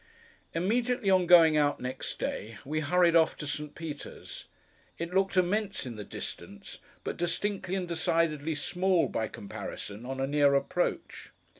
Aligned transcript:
Immediately 0.55 1.11
on 1.11 1.27
going 1.27 1.57
out 1.57 1.79
next 1.79 2.17
day, 2.17 2.57
we 2.65 2.79
hurried 2.79 3.15
off 3.15 3.37
to 3.37 3.45
St. 3.45 3.75
Peter's. 3.75 4.45
It 4.97 5.13
looked 5.13 5.37
immense 5.37 5.85
in 5.85 5.95
the 5.95 6.03
distance, 6.03 6.79
but 7.03 7.17
distinctly 7.17 7.75
and 7.75 7.87
decidedly 7.87 8.55
small, 8.55 9.07
by 9.09 9.27
comparison, 9.27 10.03
on 10.07 10.19
a 10.19 10.25
near 10.25 10.55
approach. 10.55 11.29